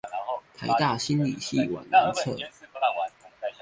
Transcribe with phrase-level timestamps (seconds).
[0.57, 2.35] 臺大心理系館南側